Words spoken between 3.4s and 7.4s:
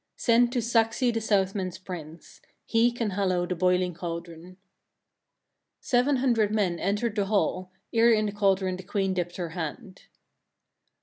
the boiling cauldron." 7. Seven hundred men entered the